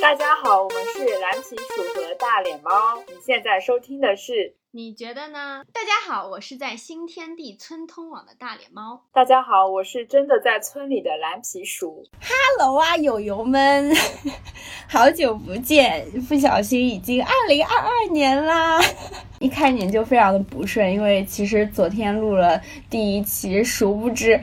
[0.00, 2.70] 大家好，我们是蓝皮鼠和大脸猫。
[3.06, 4.54] 你现在收听的是？
[4.70, 5.62] 你觉得呢？
[5.74, 9.02] 大家好，我是在新天地村通往的大脸猫。
[9.12, 12.06] 大家好，我是真的在村里的蓝皮鼠。
[12.22, 13.94] Hello 啊，友友们，
[14.88, 16.10] 好久不见！
[16.26, 18.80] 不小心已经二零二二年啦，
[19.38, 22.58] 一开年就非常的不顺，因为其实昨天录了
[22.88, 24.40] 第一期，殊不知。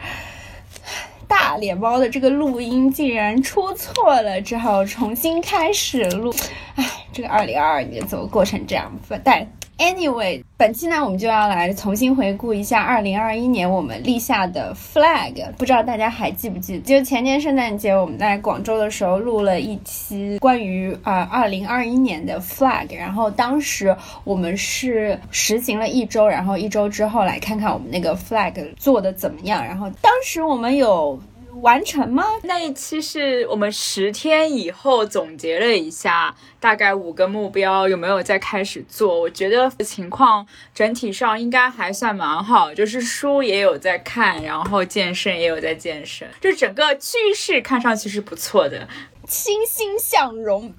[1.28, 6.34] 大脸猫的这个录音竟然出错了，只好重新开始录。
[6.76, 8.92] 唉，这个二零二二年怎么过成这样？
[9.24, 9.46] 但
[9.78, 15.52] anyway，本期呢，我们就要来重新回顾一下二零二一年我们立下的 flag。
[15.58, 16.82] 不知道大家还记不记得？
[16.82, 29.64] 就前年圣诞节我们在广州的时候录了一期关于啊二零二一年的 flag，然后当时我们是实行了一周，然后一周之后来看看我们那个 flag 做的怎么样。
[29.64, 31.20] 然后当时我们有。
[31.62, 32.24] 完成吗？
[32.44, 39.20] 那一期是我们十天以后总结了一下，大概五个目标有没有再开始做？
[39.20, 48.88] 我觉得情况整体上应该还算蛮好，就是书也有在看，然后健身也有在健身，就整个趋势看上去是不错的，
[49.28, 50.74] 欣欣向荣。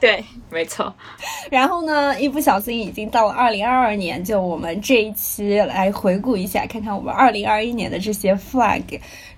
[0.00, 0.92] 对， 没错。
[1.50, 8.82] 然后呢，一不小心已经到了二零二二年，就我们这一期来回顾一下，看看我们二零二一年的这些 flag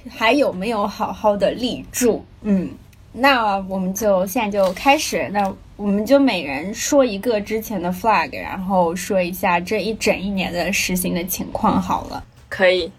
[0.08, 2.24] 还有没有好好的立住。
[2.42, 2.70] 嗯，
[3.12, 11.82] 那我们就现在就开始，那我们就每人说一个之前的 flag，然后说一下这一整一年的实行的情况。
[11.82, 12.90] 好了，可以。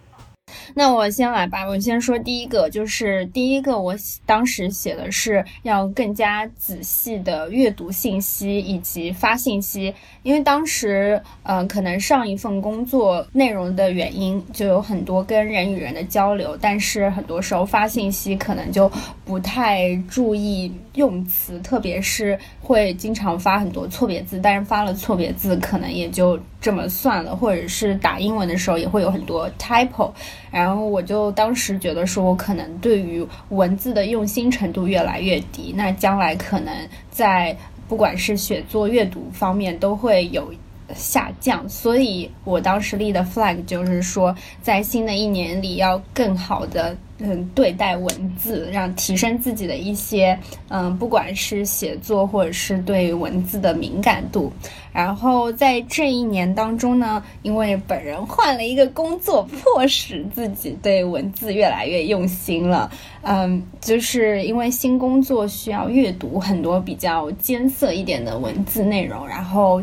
[0.73, 18.91] 那我先来吧，我先说第一个，就是第一个，我当时写的是要更加仔细的阅读信息以及发信息，因为当时，嗯，可能上一份工作内容的原因，就有很多跟人与人的交流，但是很多时候发信息可能就
[19.25, 30.11] 不太注意用词，特别是会经常发很多错别字，但是发了错别字可能也就这么算了，或者是打英文的时候也会有很多 typo。
[30.53, 36.71] 然后我就当时觉得说，我可能对于文字的用心程度越来越低，那将来可能
[37.09, 37.57] 在
[37.89, 40.53] 不管是写作、阅读方面都会有
[40.95, 41.67] 下降。
[41.69, 46.95] 所以我当时立的 flag 就是说，在新的一年里要更好的。
[47.19, 54.51] 嗯，对待文字，让提升自己的一些，嗯，不管是写作或者是对文字的敏感度。
[54.91, 62.91] 然后在这一年当中呢，因为本人换了一个工作，迫使自己对文字越来越用心了。
[63.21, 69.81] 嗯，就是因为新工作需要阅读很多比较艰涩一点的文字内容，然后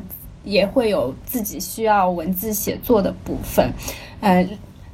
[0.50, 3.72] 也会有自己需要文字写作的部分。
[4.20, 4.48] 嗯。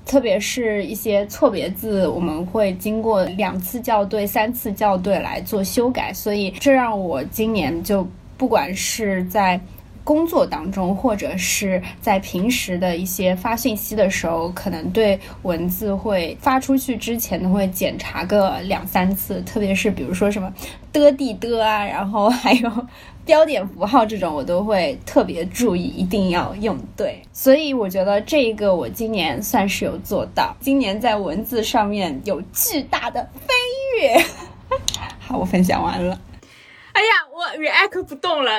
[0.06, 8.06] 特别是一些错别字，我们会经过两次校对、三次校对来做修改，所以这让我今年就
[8.37, 9.61] 不管是在
[10.05, 20.55] 工作当中，或者是在平时的一些发信息的时候，可能对文字会发出去之前都会检查个两三次，特别是比如说什么
[20.93, 22.87] 的地的啊，然后还有。
[23.27, 27.21] 标点符号这种我都会特别注意，一定要用对。
[27.33, 33.53] 所以我觉得这一个我今年算是有做到，今年在文字上面有巨大的飞
[34.01, 34.25] 跃。
[35.19, 36.19] 好，我分享完了。
[36.93, 38.53] 哎呀，我 react 不动了。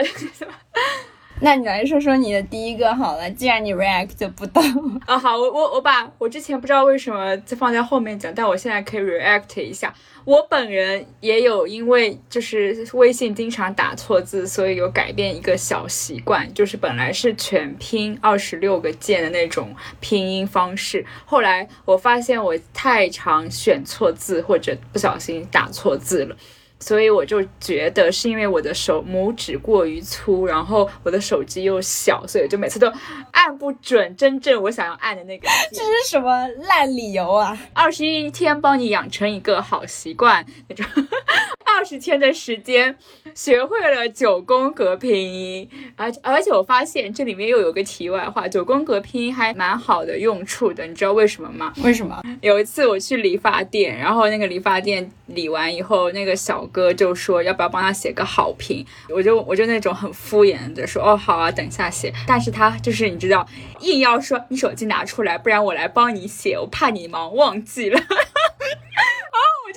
[1.40, 4.62] 那你来说说你的第一个好了，既然你 react 不到
[5.06, 5.18] 啊。
[5.18, 9.94] 好，我我我把我之前不知道为什么就放在后面讲，但我现在可以 react 一下。
[10.25, 26.36] 我本人也有因为就是微信经常打错字，所以有改变一个小习惯，就是本来是全拼二十六个键的那种拼音方式，后来我发现我太常选错字或者不小心打错字了。
[26.80, 32.92] 所以我就觉得是因为我的手拇指过于粗，然后我的手机又小，所以就每次都
[33.32, 35.48] 按不准真正我想要按的那个。
[35.72, 37.58] 这是什么烂理由啊？
[37.74, 40.86] 二十一天帮你养成一个好习惯那种，
[41.78, 42.98] 二十天的时间
[43.36, 51.74] 学会了九宫格拼音，而而且我发现这里面又有个题外话，九宫格拼音还蛮好的用处的，你知道为什么吗？
[51.84, 52.22] 为什么？
[52.42, 56.68] 有一次我去理发店，然后那个理发店理完以后，那个小。
[56.69, 62.12] 哥就说要不要帮他写个好评，我就我就那种很敷衍的说哦好啊，等一下写。
[62.28, 63.48] 但是他就是你知道，
[63.80, 68.00] 硬要说你手机拿出来，不然我来帮你写，我怕你忙忘记了。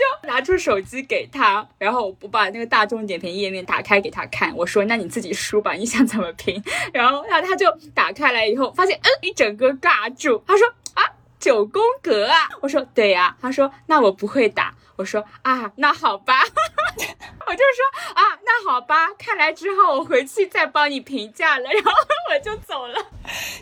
[0.01, 6.63] 就拿出手机给他，然后我把那个大众点评页面打开给他看，我说那你自己输吧，你想怎么评？
[6.93, 11.05] 然后他他就打开来以后，发现嗯一整个尬住，他说啊
[11.39, 14.75] 九宫格啊，我说对呀，他说那我不会打。
[15.01, 16.35] 我说啊，那好吧，
[17.47, 21.93] 我就说啊，那那好吧，看来之后我回去再帮你评价了， 然后
[22.31, 22.99] 我就走了。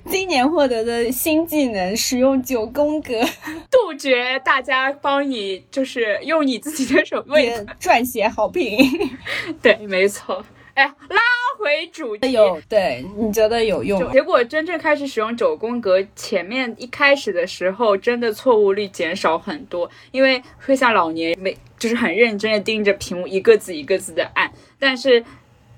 [0.06, 3.22] 今年获得的新技能，使用九宫格，
[3.70, 8.78] 杜绝大家帮你就是用你自己的手为撰写好评。
[9.62, 10.44] 对，没错。
[10.74, 11.20] 哎，拉
[11.58, 14.10] 回主题，有对你觉得有用？
[14.12, 25.24] 结果真正开始使用九宫格，前面一开始的时候，真的错误率减少很多，因为会像老年每就是很认真的盯着屏幕，一个字一个字的按，但是。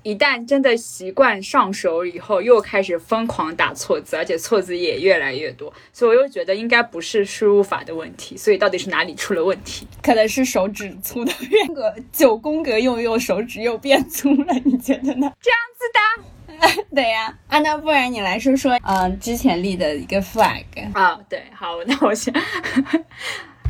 [0.03, 9.87] 一旦真的习惯上手以后，又开始疯狂打错字，而且错字也越来越多，所以我又觉得应该不是输入法的问题，所以到底是哪里出了问题？
[10.01, 15.31] 可能是手指粗的变个九宫格用用，手指又变粗了，你觉得呢？
[15.39, 17.37] 这样子的， 对呀。
[17.47, 20.63] 啊，那不然你来说说，嗯，之前立的一个 flag
[20.93, 22.33] 啊，对，好，那我先，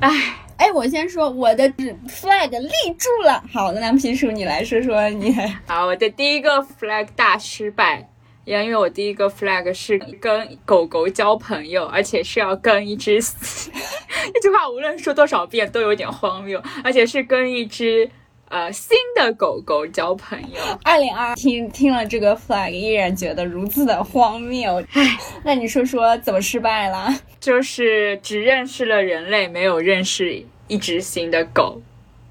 [0.02, 0.38] 唉。
[0.58, 1.68] 哎，我先说我的
[2.08, 3.44] flag 立住了。
[3.52, 5.36] 好的，那皮叔你来说说你。
[5.66, 8.08] 好，我的第一个 flag 大失败，
[8.46, 13.20] 因为我第一个 flag 是跟狗狗交朋友，而且是要跟一只，
[14.36, 18.08] 这句话无论说多少遍都有点荒谬，而且是跟一只
[18.52, 20.60] 呃新的狗狗交朋友。
[20.84, 24.84] 二零二听听了这个 flag 依然觉得如此的荒谬。
[24.94, 27.08] 唉，那你说说怎么失败了？
[27.40, 30.46] 就是只认识了人类，没有认识。
[30.68, 31.82] 一只新的狗，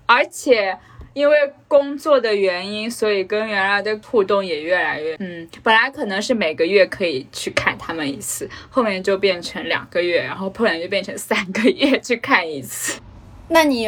[0.06, 0.78] 而且
[1.12, 1.36] 因为
[1.68, 5.14] 工作的原因，所以跟原来的互动也越来越……
[5.18, 12.98] 嗯，本来可能是每个月可以去看他们一次，后面就变成两个月，然后后来就变成三个月去看一次。
[13.48, 13.86] 那你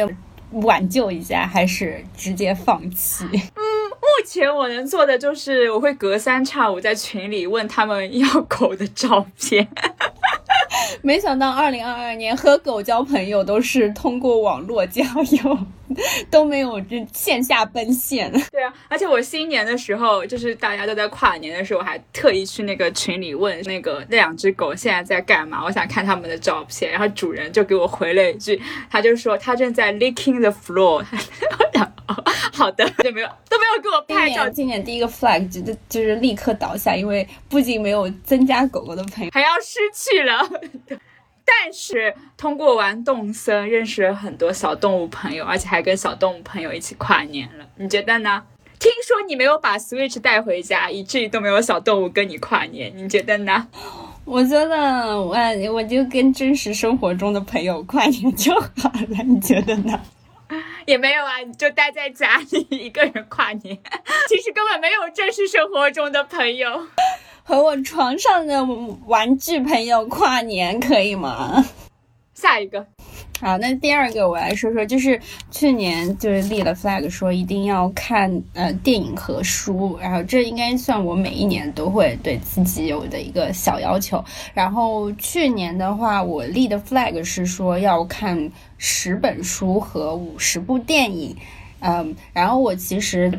[0.61, 3.25] 挽救一下，还是直接放弃？
[3.31, 9.67] 嗯，目前我能做的就是我会隔三差五在群里问他们要狗的照片。
[11.01, 15.03] 没想到二零二二年和狗交朋友都是通过网络交
[15.43, 15.57] 友，
[16.29, 18.31] 都没有这线下奔现。
[18.51, 26.91] 对啊，而且我新年的时候，就是大家都在跨年的时候，我还特意去那个群里问那个那两只狗现在在干嘛，我想看他们的照片。
[26.91, 31.03] 然后主人就给我回了一句，他就说他正在 licking the floor。
[32.51, 34.47] 好的，就没有都没有给我拍照。
[34.49, 40.47] 今年第一个 flag 就就是立刻倒下，因为不仅没有增加狗狗的朋友，还要失去了。
[41.45, 47.65] 但是通过玩动森认识了很多小动物朋友，而且还跟小动物朋友一起跨年了。
[47.77, 48.43] 你觉得呢？
[48.79, 52.91] 听说你没有把 Switch 带回家，以至于都没有小动物跟你跨年。
[52.95, 53.67] 你觉得呢？
[54.25, 55.35] 我觉得我
[55.73, 59.23] 我就跟真实生活中的朋友跨年就好了。
[59.25, 59.99] 你觉得呢？
[60.85, 63.77] 也没有啊，你就待在家里一个人跨年，
[64.27, 66.87] 其实根本没有正式生活中的朋友。
[67.45, 68.63] 和我床上的
[69.05, 71.63] 玩具朋友跨年可以吗？
[72.33, 72.87] 下一个，
[73.43, 75.19] 好，那第二个我来说说，就是
[75.51, 84.23] 去年就是立了 flag 说一定要看呃电影和书，然后这应该算我每一年都会对自己有的一个小要求。
[84.53, 91.35] 然后去年的话，我立的 flag 是说要看十本书和五十部电影。
[91.85, 93.31] 嗯，然后我其实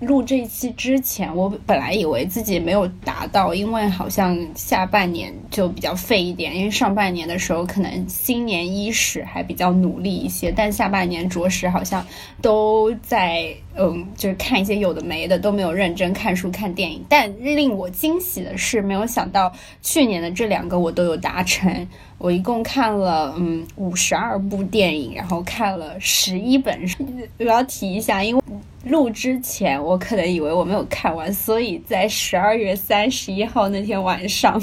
[0.00, 12.04] 录这一期之前，我本来以为自己没有达到，因为好像下半年就比较废一点，因为上半年的时候可能新年伊始还比较努力一些，但下半年着实好像
[12.40, 17.04] 都在嗯，就是看一些有的没的，都没有认真看书看电影。
[17.08, 21.88] 但令我惊喜的是，没有想到去年的这两个我都有达成。
[22.18, 27.04] 我一共看了嗯五十二部电影，然后看了十一本书。
[27.38, 28.42] 我要提一下，因为
[28.84, 34.62] 录之前我可能以为我没有看完，所以在十二月三十一号那天晚上，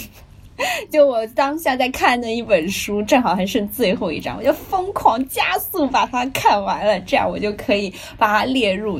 [0.92, 9.00] 就我当下在看的一本书，正好还剩最后一章，我就疯狂加速把它看完了，这样我就可以把它列入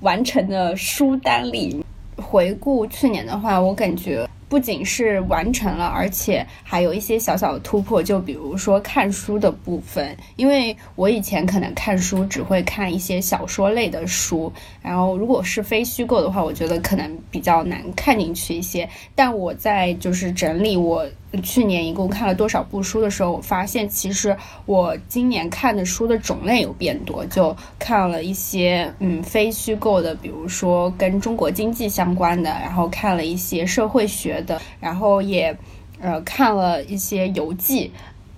[0.00, 1.84] 完成的书单里。
[2.16, 4.28] 回顾去年的话，我感觉。
[4.50, 8.02] 不仅是完成了，而且还有一些小小的突破。
[8.02, 14.52] 就比如说看书的部分，因为我以前可能看书只会看一些小说类的书，
[14.82, 18.88] 然后如果是非虚构的话，我觉得可能比较难看进去一些。
[19.14, 21.06] 但我在就是整理我。
[21.44, 35.56] 去年一共看了多少部书的时候，我发现其实我今年看的书的种类有变多，就看了一些嗯非虚构的，比如说跟中国经济相关的，然后看了一些社会学的，然后也
[36.00, 37.90] 呃看了一些游记。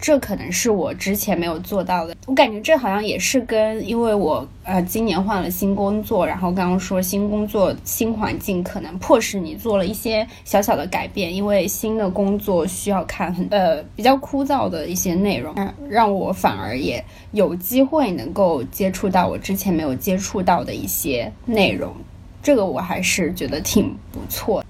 [0.04, 15.54] 这可能是我之前没有做到的，我感觉这好像也是跟因为我呃今年换了新工作，然后刚刚说新工作新环境可能迫使你做了一些小小的改变，因为新的工作需要看很呃比较枯燥的一些内容，
[15.88, 21.94] 让我反而也有机会能够接触到我之前没有接触到的一些内容。
[22.42, 24.61] 这个我还是觉得挺不错。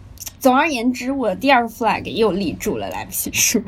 [0.43, 3.63] 总而言之，我的第二 flag 又立住了，来不及说。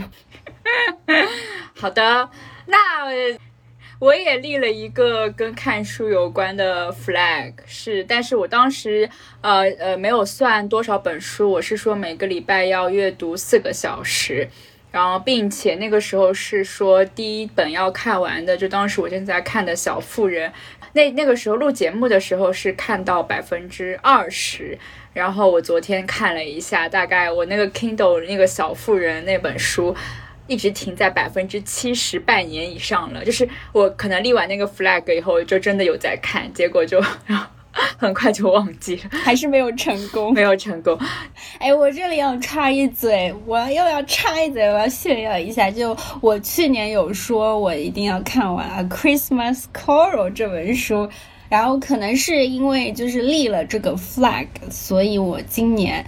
[1.73, 2.29] 好的，
[2.67, 2.77] 那
[4.01, 9.09] 我也立了一个跟看书有关的 flag，是，但是我当时
[9.41, 14.49] 呃呃没有算多少本书，我是说每个礼拜要阅读四个小时，
[14.91, 20.51] 然后并且那个时候是说第一本要看完的，就当时我正在看的《小妇人》，
[20.93, 24.77] 那那个时候录节目的时候是看到百分之二十，
[25.15, 29.97] 然后我昨天看了一下，大概我那个 Kindle 那个《小妇人》那本书。
[30.47, 33.25] 一直停在百分之七十，半年以上了。
[33.25, 37.03] 就是我可能立完那个 flag 以后，就真的有在看，结果就
[37.97, 40.99] 很快就忘记了，还是没有成功，没有成功。
[41.59, 51.09] 哎，我这里要插一嘴，我又要插一嘴，我要炫耀一下，就我去年有说我一定要看完《Christmas Carol》这本书，
[51.49, 56.05] 然后可能是因为就是立了这个 flag，所以我今年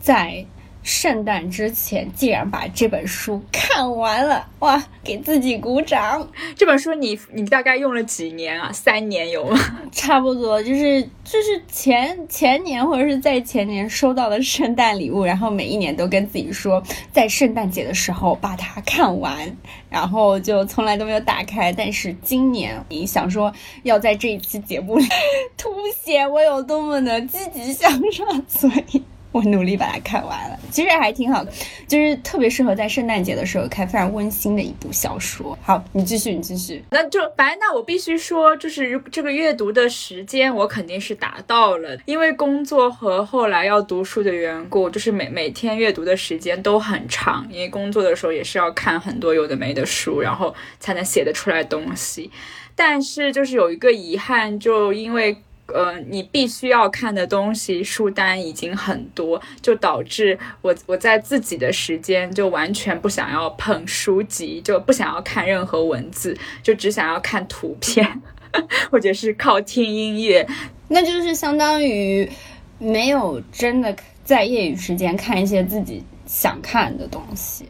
[0.00, 0.46] 在。
[0.86, 4.80] 圣诞之前竟然把这本书看完了，哇！
[5.02, 6.28] 给自己鼓掌。
[6.54, 8.70] 这本书你你大概用了几年啊？
[8.72, 9.58] 三年有吗？
[9.90, 19.56] 差不多，就是就是前前年或者是在前年收到的圣诞礼物，然后每一年都跟自己说，在圣诞节的时候把它看完，
[19.90, 21.72] 然后就从来都没有打开。
[21.72, 23.52] 但是今年你想说
[23.82, 25.04] 要在这一期节目里
[25.58, 25.68] 凸
[26.00, 29.02] 显我有多么的积极向上，所以。
[29.36, 31.44] 我努力把它看完了，其实还挺好，
[31.86, 35.58] 就是特别适合在圣诞节的时候看，非常温馨的一部小说。
[35.60, 36.82] 好，你继续，你继续。
[36.88, 52.30] 那就反正那我必须说，就是这个阅读的时间我肯定是达到了，因为工作和后来要读书的缘故，就是每每天阅读的时间都很长，因为工作的时候也是要看很多有的没的书，然后才能写得出来东西。
[52.74, 55.36] 但是就是有一个遗憾，就因为。
[55.74, 68.22] 呃，你必须要看的东西书单已经很多，就导致我我在自己的时间就完全不想要碰书籍，就不想要看任何文字，就只想要看图片，
[68.90, 70.46] 或者是靠听音乐，
[70.88, 72.30] 那就是相当于
[72.78, 73.94] 没有真的
[74.24, 77.66] 在业余时间看一些自己想看的东西。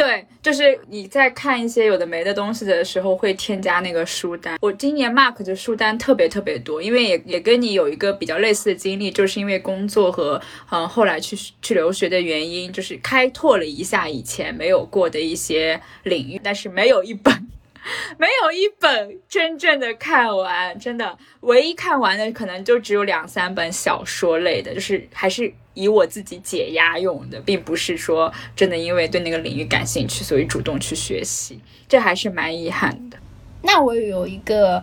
[0.00, 4.56] 对，就是你在看一些有的没的东西的时候，会添加那个书单。
[4.62, 10.40] 我今年 mark 的书单特别特别多，因为也也跟你有一个比较类似的经历，就是因为工作和
[10.70, 17.46] 嗯后来去去留学的原因，就是开拓了一下以前没有过的一些领域，但是没有一本。
[18.18, 33.16] 没有一本真正的看完，真的，唯一看完的可能就只有两三本小说类的，就是还是以我自己解压用的，并不是说真的因为对那个领域感兴趣，所以主动去学习，这还是蛮遗憾的。
[33.62, 34.82] 那我有一个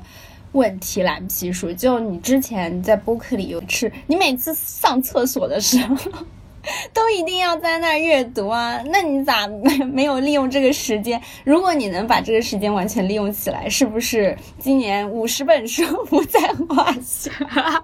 [0.54, 5.96] 问题蓝皮书，就你之前在播客里有吃，你每次上厕所的时候。
[6.94, 8.82] 都一定要在那儿阅读啊？
[8.88, 11.22] 那你咋没 没有利用这个时间？
[11.44, 17.32] 如果你能把这个时间完全利用起来，是不是今年五十本书不在话下？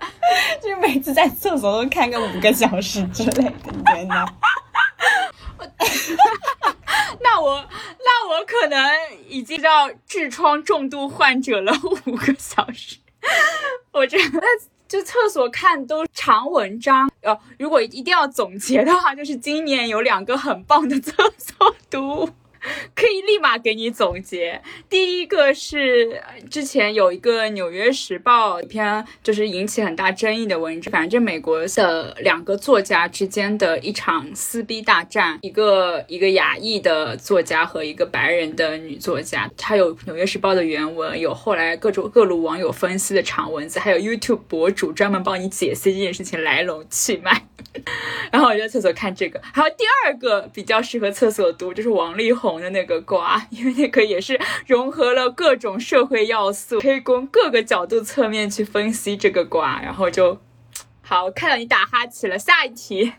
[0.62, 4.26] 就是每次在厕所都看个五个小时之类的，你觉得？
[7.22, 7.66] 那我
[8.00, 8.80] 那我可能
[9.30, 11.72] 已经叫痔疮重度患者了，
[12.06, 12.98] 五个小时，
[13.92, 14.42] 我真的。
[14.94, 22.30] 就厕所看都长文章，呃，如果一定要总结的话，就是今年有两个很棒的厕所读。
[22.96, 24.62] 可以立马给你总结。
[24.90, 47.48] 第一个是之前有一个《纽约时报》一篇，就是引起很大争议的文章，反正美国的两个作家之间的一场撕逼大战，一个一个亚裔的作家和一个白人的女作家，它有《纽约时报》的原文，有后来各种各路网友分析的长文字，还有 YouTube 博主专门帮你解析这件事情来龙去脉。
[48.32, 59.82] 然后我就在厕所看这个，还有第二个比较适合厕所读，就是王力宏的那个瓜，因为那个也是融合了各种社会要素，可以从各个角度侧面去分析这个瓜。
[59.82, 60.38] 然后就
[61.02, 63.12] 好看到你打哈欠了，下一题。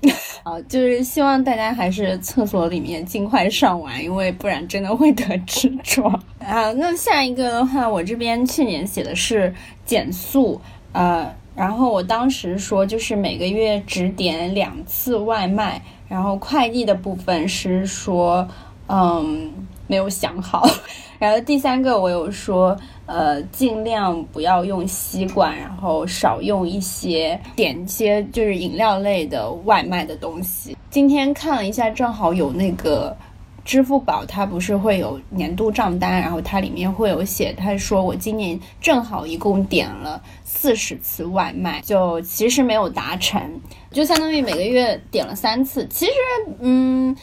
[0.44, 6.72] 好，就是希望大家还是厕所里面尽快上完，因为不然真的会得痔疮啊。
[6.72, 9.54] 那下一个的话，我这边去年写的是
[9.84, 10.60] 减速，
[10.92, 11.34] 呃。
[11.56, 18.46] 然后我当时说，就是每个月只点两次外卖，然后快递的部分是说，
[18.88, 19.52] 嗯，
[19.86, 20.68] 没有想好。
[21.18, 22.76] 然后第三个我有说，
[23.06, 30.76] 呃，尽量不要用吸管，然后少用一些点一些就是饮料类的外卖的东西。
[30.90, 33.16] 今天看了一下，正好有那个。
[33.64, 43.38] 支付宝它不是会有年度账单，然后它里面会有写，他说我今年正好一共点了四十次外卖，就其实没有达成，
[43.92, 45.86] 就相当于每个月点了三次。
[45.88, 46.12] 其实，
[46.60, 47.14] 嗯，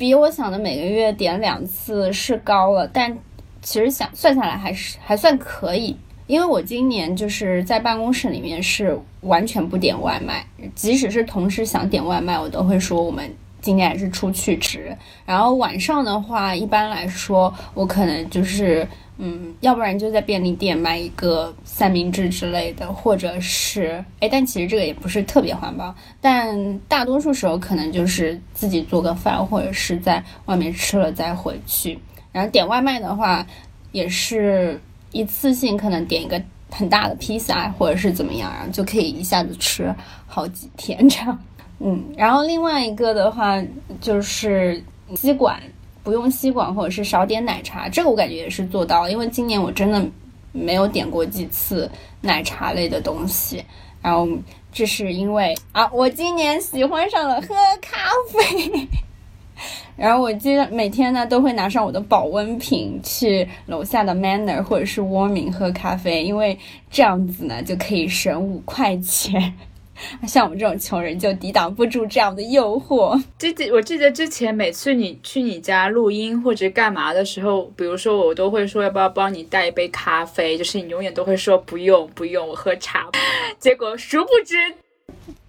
[0.00, 3.18] 比我想的每个月点两次是高了，但
[3.60, 5.94] 其实想算下来还是还算可以。
[6.26, 10.42] 因为我今年就是在办公室里面是完全不点外卖，
[10.74, 13.30] 即使是同事想点外卖，我都会说我们
[13.60, 14.96] 今天还是出去吃。
[15.26, 18.88] 然后晚上的话，一般来说我可能就是
[19.20, 25.94] 嗯，要不然就在便利店买一个三明治之类的，或者是哎，但其实这个也不是特别环保。
[26.20, 31.98] 但大多数时候可能就是自己做个饭，或者是在外面吃了再回去。
[32.32, 33.46] 然后点外卖的话，
[33.92, 34.80] 也是。
[35.12, 39.92] 一次性可能点一个很大的披萨，或者是怎么样，然后就可以一下子吃
[40.28, 41.36] 好几天这样。
[41.80, 43.60] 嗯，然后另外一个的话
[44.00, 44.80] 就是
[45.16, 45.60] 吸管，
[46.02, 50.04] 不用吸管或者是少点奶茶，这个我感觉也是做到了，因为今年我真的
[50.52, 51.90] 没有点过几次
[52.20, 53.64] 奶茶类的东西。
[54.02, 54.26] 然后
[54.72, 57.48] 这是因为啊，我今年喜欢上了喝
[57.82, 58.88] 咖啡。
[59.94, 66.58] 然后我记得每天呢都会拿上我的保温瓶去楼下的 Manner 或者是 Warming 喝咖啡，因为
[66.90, 69.54] 这样子呢就可以省五块钱。
[70.26, 73.20] 像我们这种穷人就抵挡不住这样的诱惑。
[73.38, 83.08] 记记我记得之前每次你去你家录音或者干嘛的时候，比如说我都会说要不要帮你带一杯咖啡，就是你永远都会说不用不用，我喝茶。
[83.58, 84.56] 结果殊不知。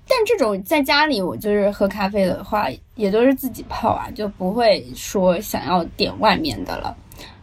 [0.07, 6.93] 但这种在家里，我就是喝咖啡的话，也都是自己泡啊，就不会说想要点外面的了。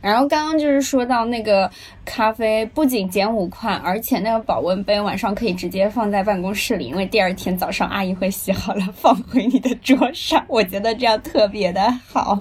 [0.00, 1.70] 然后刚刚就是说到那个
[2.04, 10.44] 咖啡，不仅减五块，而且那个保温杯晚上可以直接放在办公室里，因为第二天早上阿姨会洗好了 放回你的桌上。
[10.48, 12.40] 我觉得这样特别的好。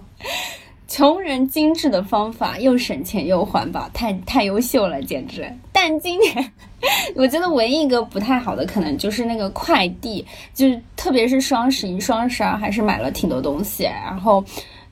[0.87, 5.51] 穷人精致的方法，又省钱又环保，太太优秀了，简直！
[5.73, 6.53] 但今年
[7.13, 13.83] 我觉得唯一一个不太好的，可能就是那个快递，就是特别是双十一、双十二，还是买了挺多东西。
[13.83, 14.41] 然后，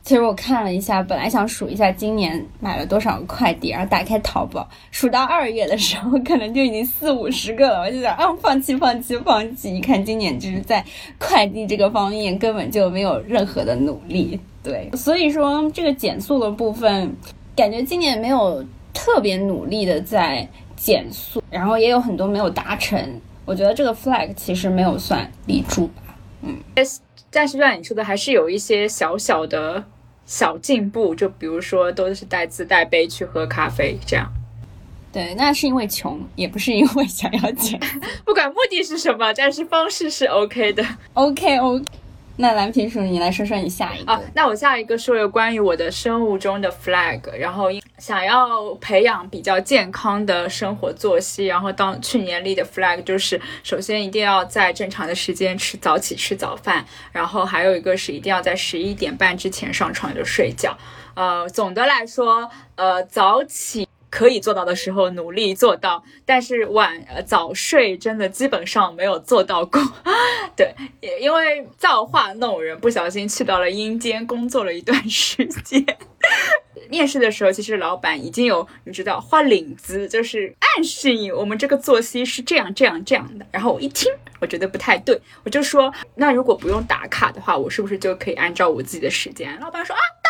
[0.05, 7.81] 其实我看了一下，本来想数一下今年买了多少个快递，然后打开淘宝，数到二月的时候，可能就已经四五十个了。
[7.81, 9.75] 我就想，啊，放弃，放弃，放弃！
[9.75, 10.85] 一看今年就是在
[11.17, 14.39] 快递这个方面根本就没有任何的努力。
[14.61, 17.11] 对，所以说这个减速的部分，
[17.55, 18.63] 感觉今年没有
[18.93, 23.19] 特别努力的在减速，然后也有很多没有达成。
[23.43, 26.15] 我觉得这个 flag 其实没有算立住吧。
[26.43, 26.55] 嗯，
[27.31, 29.83] 但是像你说的，还是有一些小小的
[30.25, 34.31] 小进步，就比如说都是带自带杯去喝咖啡这样。
[35.11, 37.79] 对，那是因为穷，也不是因为想要钱。
[38.25, 40.85] 不管目的是什么，但是方式是 OK 的。
[41.13, 41.85] OK OK。
[42.37, 44.21] 那蓝皮鼠，你来说说你下一个啊？
[44.33, 47.67] 那我下一个说有关于我的生物钟的 flag，然后
[47.97, 60.77] 想要培养比较健康的生活作息，然后当去年立的 flag 就是，首先一定要在正常的时间吃早起吃早饭，然后还有一个是一定要在十一点半之前上床就睡觉。
[61.13, 63.87] 呃，总的来说，呃，早起。
[64.09, 69.81] 可以做到的时候努力做到，但是晚早睡真的基本上没有做到过。
[70.55, 70.73] 对，
[71.19, 75.83] 因为造化弄人，不小心去到了阴间工作了一段时间。
[76.89, 83.45] 面试的时候，其实老板已经有你知道画领子，就是暗示你我们这个作息是这样这样这样的。
[83.51, 89.59] 然后我一听，我觉得不太对，我就说那如果不用打卡的话，我是不是就可以按照我自己的时间？
[89.59, 90.24] 老板说啊。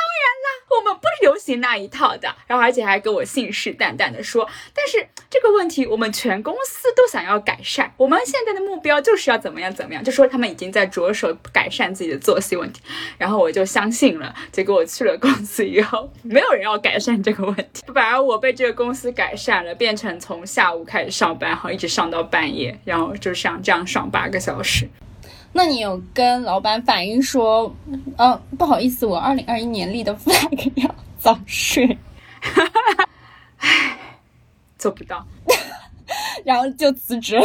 [0.78, 12.82] 我们不流行那一套的，然后而且还给我信誓旦旦的说，但是这个问题我们全公司都想要改善，我们现在的目标就是要怎么样怎么样，就说他们已经在着手改善自己的作息问题，
[13.18, 24.88] 然后我就相信了，结果我去了公司以后，没有人要改善这个问题， 反而我被这个公司改善了，变成从下午开始上班，然后一直上到半夜，然后就像这样上八个小时。
[25.58, 27.74] 那你有跟老板反映说，
[28.18, 31.98] 呃，不好意思，我二零二一年立的 flag 要早睡，
[33.58, 33.98] 唉，
[34.78, 35.26] 做不到，
[36.44, 37.44] 然后就辞职了。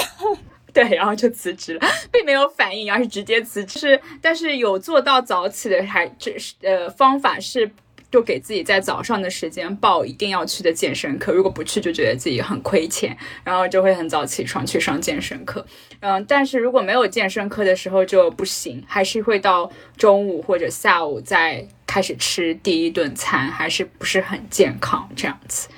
[0.72, 3.78] 对，然后就辞职了，并没有反应，而是直接辞职。
[3.78, 7.70] 是，但是有做到早起的，还这是呃方法是。
[8.10, 15.64] 就给自己在早上的时间报一定要去的健身课，如果不去就觉得自己很亏钱，然后就会很早起床去上健身课。
[16.00, 25.68] 嗯，但是如果没有健身课的时候就不行，还是会到中午或者下午再开始吃第一顿餐，还是不是很健康这样子。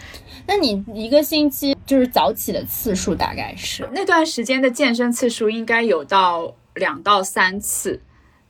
[0.47, 3.89] 那你一个星期就是早起的次数大概是？
[3.93, 8.01] 那段时间的健身次数应该有到两到三次。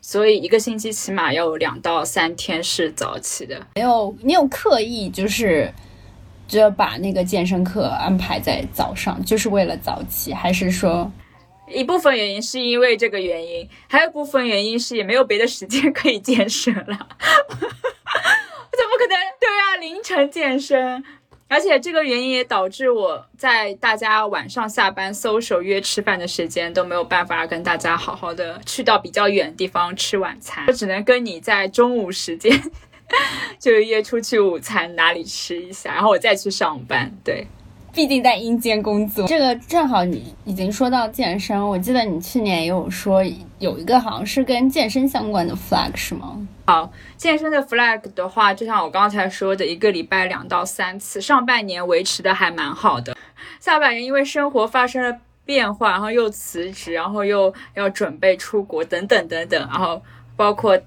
[0.02, 3.64] 所以一个星期起码要有两到三天是早起的。
[3.76, 5.72] 没有，你有刻意就是
[6.48, 11.10] 就把那个健身课安排在早上，就是为了早起，还是说？
[11.68, 16.84] 一部分原因是因为这个原因，还有部分原因是也没有别的时间可以健身了。
[16.84, 16.96] 我
[18.76, 19.76] 怎么可能对啊？
[19.80, 21.02] 凌晨健身，
[21.52, 32.58] 而且这个原因也导致我在大家晚上下班搜手约吃饭的时间都没有办法跟大家好好的去到比较远的地方吃晚餐，就只能跟你在中午时间
[33.60, 37.12] 就约出去午餐哪里吃一下，然后我再去上班。
[37.22, 37.46] 对。
[37.94, 43.22] 毕竟在阴间工作，这个正好你已经说到健身，我记得你去年也有说
[43.58, 46.38] 有一个好像是跟健身相关的 flag 是吗？
[46.64, 53.14] 好，健身的 flag 的话，就像我刚才说的，一个礼拜两到三次，上半年维持的还蛮好的，
[53.60, 60.02] 下半年因为生活发生了变化，然后又辞职，然后又要准备出国等等等等，然后
[60.34, 60.80] 包括。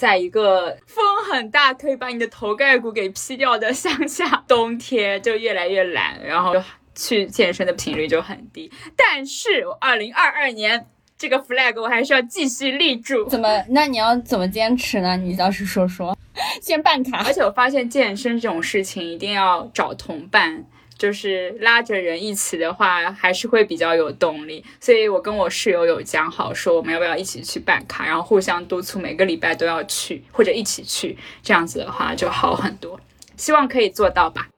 [0.00, 6.54] 在一个风很大，可以把你的头盖骨给劈掉的乡下冬天，就越来越懒，然后
[6.94, 8.72] 去健身的频率就很低。
[8.96, 10.86] 但是我二零二二年
[11.18, 13.28] 这个 flag 我还是要继续立住。
[13.28, 13.62] 怎么？
[13.68, 15.18] 那你要怎么坚持呢？
[15.18, 16.16] 你倒是说说。
[16.62, 17.22] 先办卡。
[17.26, 20.64] 而且我发现健身这种事情一定要找同伴。
[21.00, 24.62] 就是拉着人一起的话，还是会比较有动力。
[24.78, 33.00] 所以我跟我室友有讲好，说我们要不要一起去办卡，然后互相督促，每个礼拜都要去或者一起去，这样子的话就好很多。
[33.38, 34.48] 希望可以做到吧。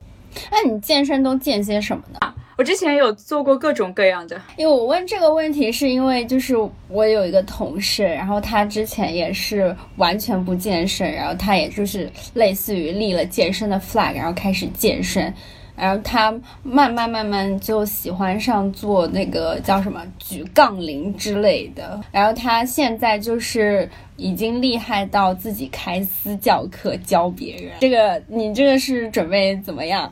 [0.50, 2.34] 那你健身都健些什么呢？
[2.56, 4.40] 我之前有做过各种各样的。
[4.56, 6.54] 因为我问这个问题，是因为就是
[6.88, 15.32] 我有一个同事，然后他之前也是完全不健身，然后他也就是类似于立了健身的 flag，然后开始健身。
[15.74, 16.30] 然后他
[16.62, 21.98] 慢慢慢慢就喜欢上做那个叫什么举杠铃之类的。
[22.12, 27.72] 然后他现在就是已经厉害到自己开私教课教别人。
[27.80, 30.08] 这个你这个是准备怎么样？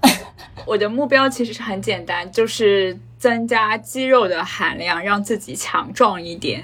[0.66, 6.62] 我的目标其实是很简单，就是增加肌肉的含量，让自己强壮一点。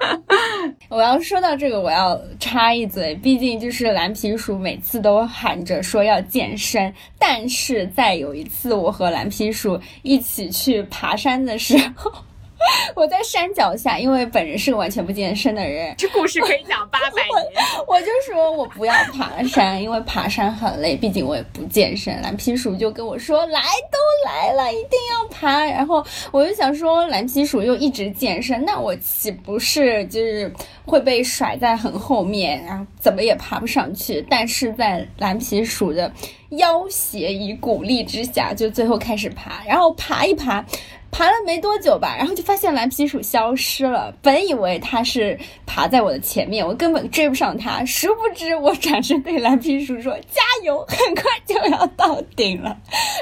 [0.88, 12.12] 我要说到这个，我要插一嘴，毕竟就是蓝皮鼠每次都喊着说要健身，但是在有一次我和蓝皮鼠一起去爬山的时候。
[12.94, 17.64] 我在山脚下，因为本人是个完全不健身的人，这故事可以讲八百年。
[17.86, 22.20] 我就说我不要爬山，因为爬山很累，毕竟我也不健身。
[22.22, 23.98] 蓝皮鼠就跟我说：“来都
[24.30, 30.52] 来了，一定要爬。”然后我就想说，蓝皮鼠又一直健身，那我岂不是就是
[30.84, 34.24] 会被甩在很后面，然后怎么也爬不上去？
[34.28, 36.12] 但是在蓝皮鼠的
[36.50, 40.64] 要挟与鼓励之下，就最后开始爬，然后爬一爬。
[41.10, 44.14] 爬了没多久吧，然后就发现蓝皮鼠消失了。
[44.22, 47.84] 本以为它是爬在我的前面，我根本追不上它。
[47.84, 52.76] 殊不知，我转身对蓝皮鼠说：“加油，很快就要到顶了。”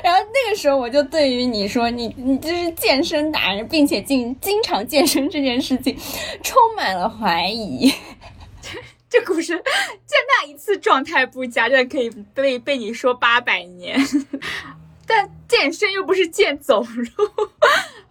[0.05, 5.96] 然后那个时候，我就对于你说你你就是健身达人，并且经经常健身这件事情，
[6.42, 7.92] 充满了怀疑。
[9.11, 13.98] 这故事就那一次状态不佳，真的可以被被你说八百年。
[15.09, 17.31] 但健身又不是健走路，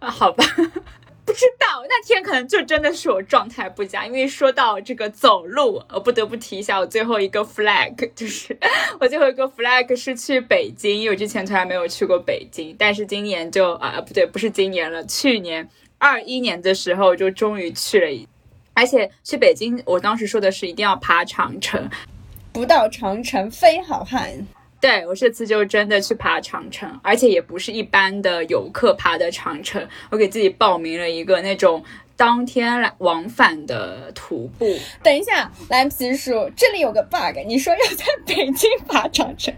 [0.00, 0.44] 好吧，
[1.24, 4.04] 不知道那天可能就真的是我状态不佳。
[4.04, 8.58] 因为说到这个走路，我不得不提一下我最后一个 flag，就是
[8.98, 18.26] 我最后一个 flag 是去北京，因为我之前从来没有去过北京，但是今年就啊不对，不是今年了，去年二一年的时候就终于去了，
[18.74, 21.88] 而且去北京，我当时说的是一定要爬长城，
[22.52, 24.44] 不到长城非好汉。
[24.80, 31.84] 对我这次就真的去爬长城，而且也不是一般的游客爬的长城，我给自己报名了一个那种
[32.16, 34.78] 当天来往返的徒步。
[35.02, 39.52] 等一下，蓝皮鼠，这里有个 bug，你说要在北京爬长城，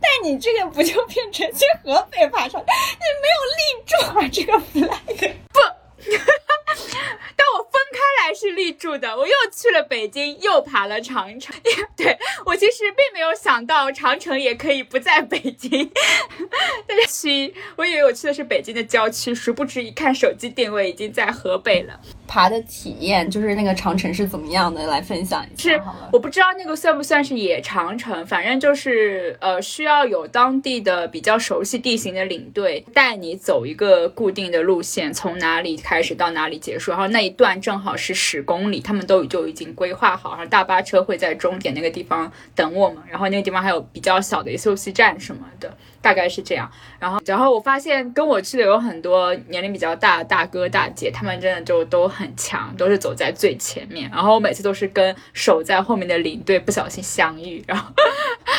[0.00, 2.74] 但你这个不就变成去河北爬长城？
[2.98, 4.52] 你没有立住啊这个
[4.88, 5.79] flag 不。
[7.36, 11.54] 但我分开来是立住的，我又去了北京，又爬了长城。
[11.96, 15.90] 对我其实并没有想到长城也可以不在北京。
[16.86, 21.98] 但是我以为我去的是北京的郊区，殊不知一看手机定位已经在河北了。
[22.26, 24.86] 爬的体验就是那个长城是怎么样的？
[24.86, 25.70] 来分享一下。
[25.70, 25.82] 是，
[26.12, 45.76] 我不知道那个算不算是野长城，反正就是呃需要有当地的比较熟悉地形的领队带你走一个固定的路线，从哪里开开始到哪里结束，然后那一段正好是十公里，他们都就已经规划好，然后大巴车会在终点那个地方等我们，然后那个地方还有比较小的休息站什么的。
[46.02, 54.08] 大概是这样，然后，然后我发现跟我去的有很多年龄比较大的大哥大姐，他们真的就都很强，都是走在最前面。
[54.10, 57.92] 然后我每次都是跟守在后面的领队不小心相遇，然后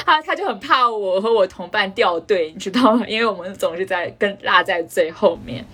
[0.05, 3.03] 他 他就很怕我和我同伴掉队，你知道吗？
[3.07, 5.65] 因为我们总是在跟落在最后面。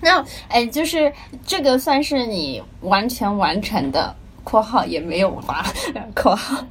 [0.00, 1.12] 那哎，就是
[1.46, 5.66] 这个算是你完全完成的（括号也没有吧）
[6.14, 6.64] 括号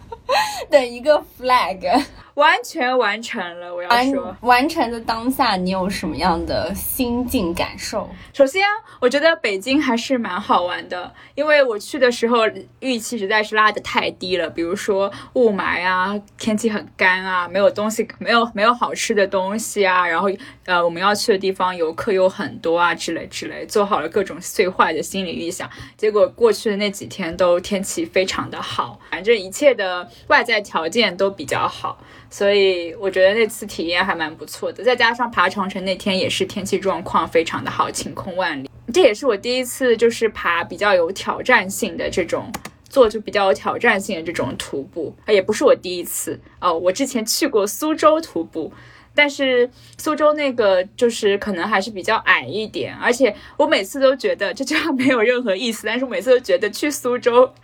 [0.70, 2.02] 的一个 flag。
[2.34, 8.10] 完全完成了，我要说，完成的当下你有什么样的心境感受？
[8.32, 8.62] 首先，
[9.00, 12.38] 我觉得北京还是蛮好玩的，因为我去的时候
[12.80, 20.28] 预期实在是拉的太低了，比如说雾霾啊，天气很干啊，没有东西，没有没有好吃的东西啊，然后
[20.64, 31.96] 呃我们要去的地方游客有很多啊之类之类，做好了各种最坏的心理预想，结果过去的那几天都天气非常的好，反正一切的外在条件都比较好。
[32.36, 38.68] 所以我觉得那次体验还蛮不错的，再加上爬长城那天也是天气状况非常的好，晴空万里。
[38.92, 42.50] 这也是我第一次就是爬比较有挑战性的这种，
[42.88, 48.72] 做就比较有挑战性的这种徒步啊，也不是我第一次哦，我之前去过苏州徒步，
[49.14, 57.54] 但是苏州那个就是可能还是比较矮一点，而且我每次都觉得这句话没有任何意思，但是每次都觉得去苏州。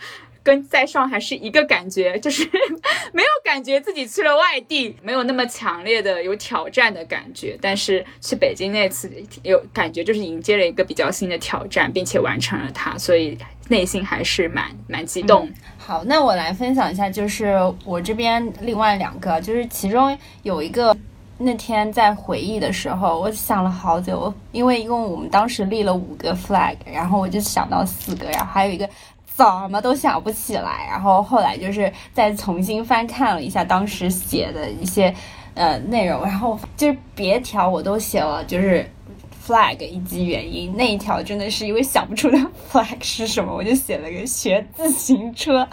[0.43, 2.45] 跟在上海是一个感觉，就是
[3.13, 7.59] 没有感觉自己去了外地，没有那么强烈的有挑战的感觉。
[7.61, 9.11] 但是去北京那次
[9.43, 13.37] 有感觉，就是迎接了一个比较新的挑战，并且完成了它，所以
[13.69, 15.49] 内心还是蛮蛮激动。
[15.77, 20.97] 好，那我来分享一下，就是我这边另外两个，就是其中有一个
[21.37, 28.89] 那天在回忆的时候，我想了好久，因为一共我们当时立了五个 flag，然后我就想到四个，然后还有一个。
[29.41, 35.15] 怎么都想不起来，然后后来就是再重新翻看了一下当时写的一些
[35.55, 38.87] 呃内容，然后就是别条我都写了，就是
[39.51, 40.73] flag 以及原因。
[40.77, 42.39] 那一条真的是因为想不出来
[42.71, 45.67] flag 是什么，我就写了个学自行车。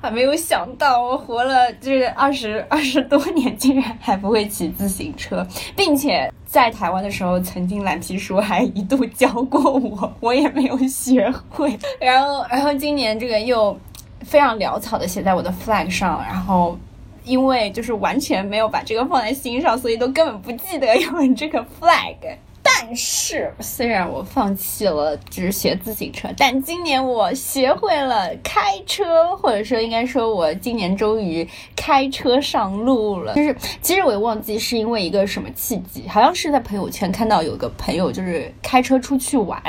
[0.00, 11.76] 还没有想到，我活了就是二十二十多年，竟然还不会骑自行车，并且在台湾的时候，曾经蓝皮书还一度教过我，我也没有学会。
[12.00, 13.76] 然后，然后今年这个又
[14.20, 16.78] 非常潦草的写在我的 flag 上，然后
[17.24, 22.36] 因为就是完全没有把这个放在心上，所以都根本不记得有这个 flag。
[22.80, 33.34] 但是，虽然我放弃了只学自行车，但今年我学会了开车，或者说应该说，我今年终于开车上路了。
[33.34, 39.60] 就是其实我也忘记是因为一个什么契机，好像是在朋友圈看到有个朋友就是开车出去玩，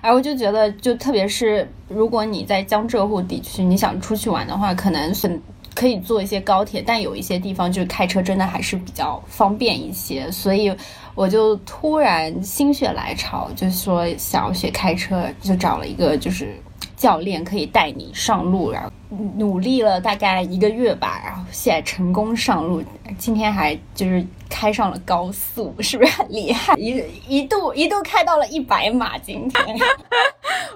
[0.00, 5.40] 而我就觉得，就特别是如果你在江浙沪地区，你想出去玩的话，可能是
[5.74, 10.74] 可以坐一些高铁，但有一些地方就是开车真的还是比较方便一些，所以。
[11.16, 16.60] 我就突然心血来潮，就说想要学开车，就找了一个就是
[17.04, 18.90] 教练可以带你上路，然后
[19.36, 22.82] 努力了大概一个月吧，然后现在成功上路，
[23.18, 26.74] 今天还就是开上了高速，是不是很厉害？
[26.78, 29.76] 一一度一度开到了一百码，今天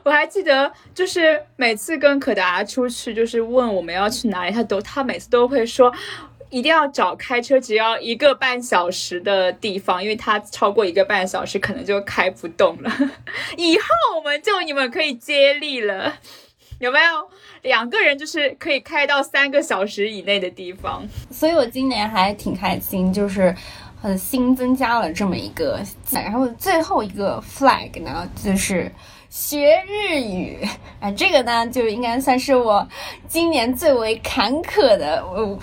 [0.02, 5.90] 我还记得，就是每次跟可达出去，就是问我们要去哪里，他都他每次都会说。
[6.50, 12.90] 一定要找开车只要一个半小时的地方，因为它超过一个半小时可能就开不动了。
[13.58, 13.84] 以后
[14.16, 16.14] 我们就你们可以接力了，
[16.80, 17.04] 有没有？
[17.62, 21.06] 两个人就是可以开到三个小时以内的地方。
[21.30, 23.54] 所以我今年还挺开心，就是
[24.00, 25.80] 很新增加了这么一个。
[26.10, 28.90] 然后最后一个 flag 呢，就是
[29.28, 30.66] 学日语。
[30.98, 32.88] 啊，这个呢就应该算是我
[33.26, 35.22] 今年最为坎坷的。
[35.26, 35.58] 我。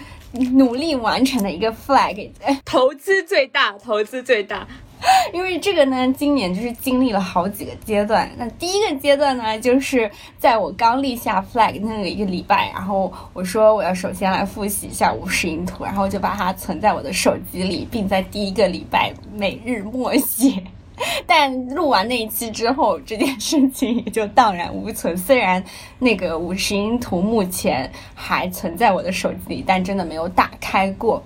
[0.53, 2.29] 努力完成的一个 flag，
[2.63, 4.67] 投资最大，投资最大。
[5.33, 8.31] 因为这个呢，今年就是经历了好几个阶段。
[8.37, 20.63] 那第一个阶段呢，就是在我刚立下 flag 那个一个礼拜，然后我说我要首先来复习一下五十音图，然后就把它存在我的手机里，并在第一个礼拜每日默写。
[21.27, 25.15] 但录完那一期之后，这件事情也就荡然无存。
[25.17, 25.63] 虽然
[25.99, 31.21] 那个五十音图目前还存在我的手机里，但真的没有打开过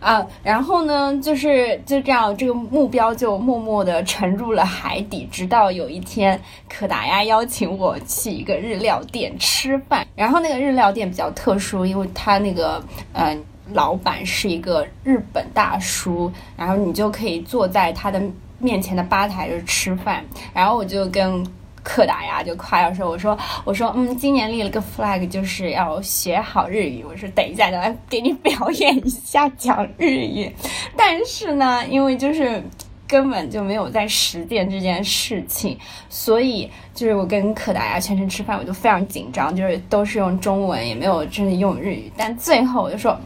[0.00, 0.26] 啊。
[0.42, 5.28] 然后呢，就是就这样，这个目标就默默地沉入了海底。
[5.30, 10.06] 直到有一天，可达鸭邀请我去一个日料店吃饭。
[10.16, 12.82] 然后那个日料店比较特殊，因为他那个
[13.12, 18.20] 嗯，老板是一个日本大叔，然后你就可以坐在他的。
[18.62, 21.44] 面前的吧台就是吃饭，然后我就跟
[21.82, 27.04] 可达呀就夸耀说，我说我说嗯，今年立了个 flag，就是要学好日语。
[27.04, 30.48] 我说等一下，就来给你表演一下讲日语。
[30.96, 32.62] 但是呢，因为就是
[33.08, 35.76] 根本就没有在实践这件事情，
[36.08, 42.12] 所以就是我跟可达呀全程吃饭，我就非常紧张，就是都是用中文，也没有真的用日语。
[42.16, 43.18] 但最后我就说。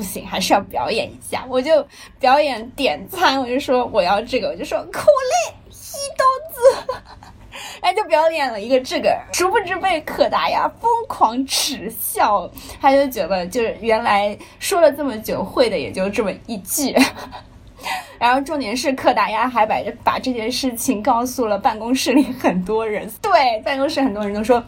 [0.00, 1.44] 不行，还是要表演一下。
[1.46, 1.86] 我就
[2.18, 6.24] 表演点餐，我就说我要这个，我就说苦力一刀
[6.88, 7.02] 子，
[7.82, 16.96] 哎，就表演了一个这个，殊不知被可达鸭疯狂耻笑，他就觉得就是原来说了这么久，会的也就这么一句。
[18.18, 24.64] 然后重点是柯达鸭还把这把这件事情告诉了办公室里很多人，对，办公室很多人都说。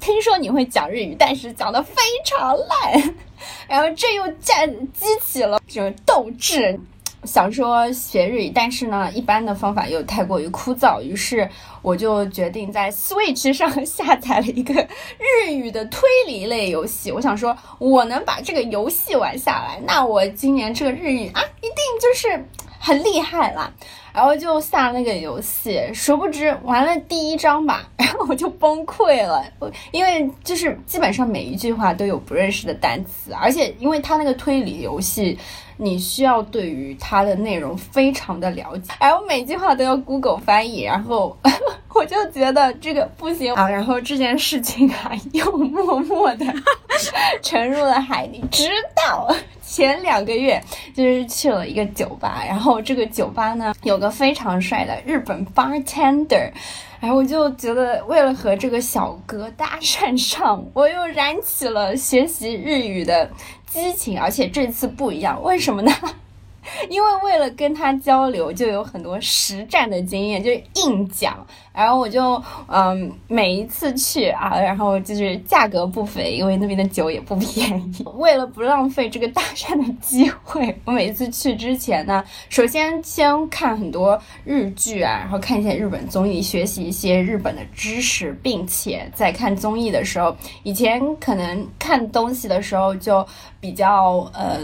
[0.00, 1.94] 听说你会讲日语，但是讲的非
[2.26, 3.14] 常烂，
[3.68, 6.78] 然后这又战激起了这种斗志，
[7.24, 11.48] 想说学日语，但是呢，一般的方法又太过于枯燥，于是
[11.80, 14.74] 我就决定在 Switch 上 下载了一个
[15.18, 17.10] 日语的推理类游戏。
[17.10, 22.46] 我想说，我能把这个游戏玩下来，那我今年这个日语啊，一定就是
[22.78, 23.72] 很厉害了。
[24.14, 29.44] 然后就下那个游戏，殊不知玩了第一章吧，然后我就崩溃了，
[29.90, 35.36] 因为就是基本上每一句话都有不认识的单词，而且因为它那个推理游戏，
[35.76, 41.36] 你需要对于它的内容非常的了解，哎，我每句话都要 Google 翻译，然后
[41.94, 46.46] 我就觉得这个不行啊，然后这件事情啊又默默的
[47.42, 49.34] 沉入了海底，直到。
[49.66, 50.62] 前两个月
[50.94, 56.48] 就是去了一个酒吧，然后这个酒吧呢有个非常帅的日本 bartender，
[57.00, 63.28] 然后我就觉得为了和这个小哥搭讪上，我又燃起了学习日语的
[63.74, 65.90] 激情，而且这次不一样，为什么呢？
[66.88, 70.50] 因为为了跟他交流，就有很多实战的经验，就
[70.82, 71.46] 硬讲。
[71.72, 78.04] 然后我就嗯，每一次去啊，然后就是价格不菲，因为那边的酒也不便宜。
[78.14, 93.26] 为了不浪费这个搭讪的机会，我每次去之前呢，首先先看很多日剧啊，然后看一些日本综艺，学习一些日本的知识，并且在看综艺的时候，以前可能看东西的时候就
[93.58, 94.60] 比较呃。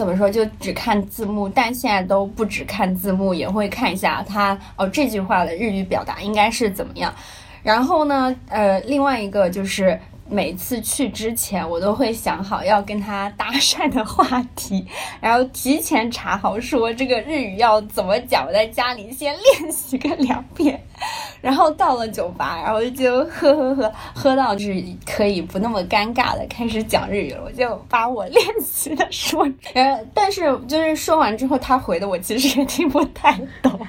[0.00, 0.30] 怎么说？
[0.30, 7.14] 就只看字幕，但现在都不只看字幕，也会看一下它哦这句话的日语表达应该是怎么样。
[7.62, 14.86] 然后呢，呃，另外一个就是每次去之前，我都会想好要跟他搭讪的话题，
[15.20, 20.80] 然后提前查好说这个日语要怎么讲，我在家里先练习个两遍。
[21.40, 27.42] 然后到了酒吧，然后就喝喝喝，喝到就是可以不那么尴尬的开始讲日语了。
[27.42, 33.80] 我就把我练习的说， 呃，但是就是说完之后，他回的我其实也听不太懂。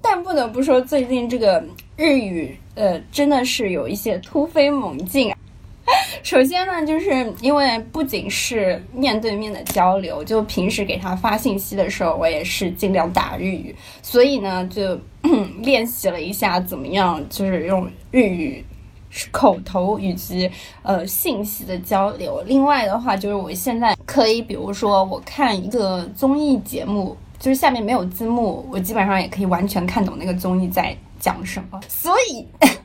[0.00, 1.62] 但不得不说，最近这个
[2.02, 5.32] 日语，呃，真的是有一些突飞猛进。
[6.24, 14.98] 首先呢，就是因为不仅是面对面的交流，就平时给他发信息的时候，我也是尽量打日语，所以呢，就
[15.62, 18.64] 练习了一下怎么样，就是用日语
[19.30, 20.50] 口头以及
[20.82, 22.42] 呃信息的交流。
[22.46, 32.46] 另外的话，就是我现在可以，比如说我看一个综艺节目，就是下面没有字幕，我基本上也可以完全看懂那个综艺在讲什么，所以。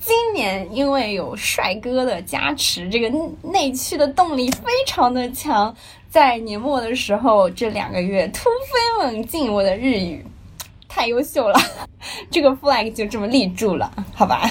[0.00, 3.10] 今年因为有帅哥的加持，这个
[3.42, 5.74] 内驱的动力非常的强。
[6.08, 10.24] 在年末的时候，这两个月突飞猛进，我的日语
[10.88, 11.60] 太优秀了，
[12.30, 14.50] 这个 flag 就这么立住了，好吧？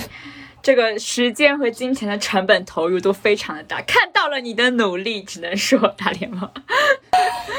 [0.61, 6.51] 这个时间和金钱的成本投入都非常的大，看到了你的努力，只能说大脸猫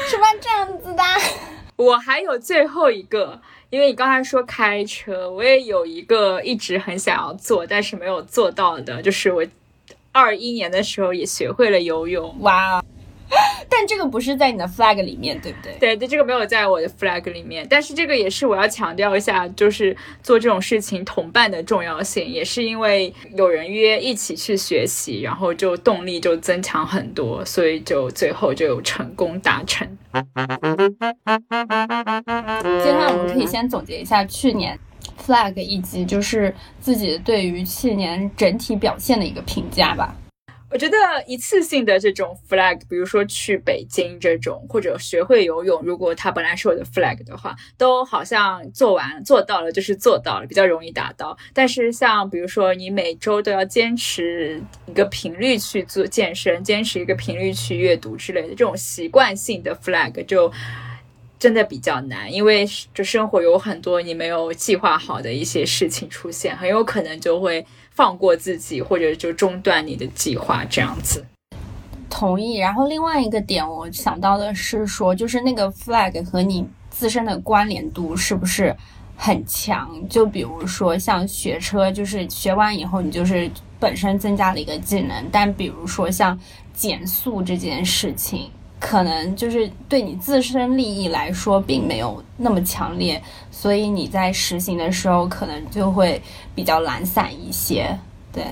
[0.07, 1.03] 什么这样子的？
[1.75, 3.41] 我还有最后一个。
[3.69, 9.45] 因为你刚才说开车，我也有一个一直很想要做，但是没有做到的，就是我
[10.11, 12.35] 二一年的时候也学会了游泳。
[12.41, 12.83] 哇！
[13.69, 15.73] 但这个不是在你的 flag 里面，对不对？
[15.79, 17.65] 对对，这个没有在我的 flag 里面。
[17.69, 29.87] 但是这个也是我要强调一下，就是做这种事情同伴的重要性，也是因为有人约一起去学习，然后就动力就增强很多，所以就最后就有成功达成。
[30.13, 30.21] 接
[32.91, 34.77] 下来我们可以先总结一下去年
[35.23, 40.15] flag 以及就是自己对于去年整体表现的一个评价吧。
[40.71, 51.35] 我觉得一次性的这种 flag，比如说去北京这种，或者学会游泳，如果它本来是我的 flag 的话，都好像做完做到了就是做到了，比较容易达到。
[51.53, 60.51] 但是像比如说你每周都要坚持一个频率去做健身，坚持一个频率去阅读之类的这种习惯性的 flag，就
[61.39, 67.65] 真的比较难，因为就生活有很多你没有计划好的一些事情出现，很有可能就会
[67.99, 71.25] 放过自己，或者就中断你的计划这样子。
[72.09, 72.55] 同意。
[72.55, 78.73] 然后另外一个点，我想到的是说，就是那个 flag 和你自身的关联度是不是
[79.17, 79.91] 很强？
[80.07, 86.39] 就比如说像学车，就是学完以后你就是本身增加了一个技能，但比如说像
[86.71, 88.49] 减速这件事情，
[88.79, 93.21] 可能就是对你自身利益来说并没有那么强烈，
[93.51, 96.21] 所以你在实行的时候可能就会
[96.55, 97.97] 比较懒散一些。
[98.31, 98.45] 对。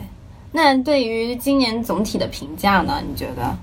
[0.51, 3.03] 那对于今年总体的评价呢？
[3.07, 3.57] 你觉得？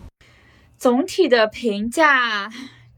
[0.79, 2.49] 总体的评价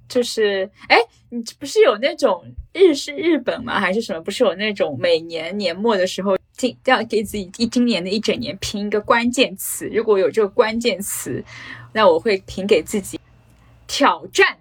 [0.09, 0.99] 就是，哎，
[1.31, 3.81] 你不是有那种日是日本吗？
[3.81, 4.21] 还是什么？
[4.21, 9.89] 不是有那种每年年末的时候，今要给自己一今年的一整年评一个关键词。
[9.89, 11.43] 如果有这个关键词，
[11.93, 13.19] 那我会评给自己
[13.87, 14.57] 挑战。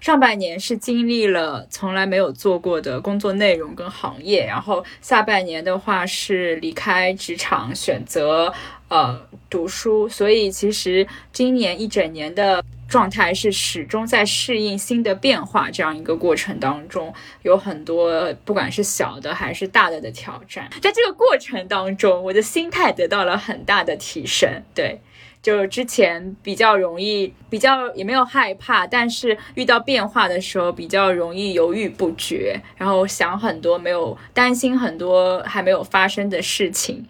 [0.00, 8.54] 上半年是经历了从来没有做过的工作内容跟行业，然后下半年的话是离开职场，选择
[8.88, 9.20] 呃
[9.50, 25.00] 读书，所以其实今年一整年的状态是始终在适应新的变化这样一个过程当中，有很多不管是小的还是大的的挑战，在这个过程当中，我的心态得到了很大的提升，对。
[25.48, 37.02] 就是之前比较容易，比较也没有害怕，但是遇到变化的时候比较容易犹豫不决，然后想很多，没有担心很多还没有发生的事情，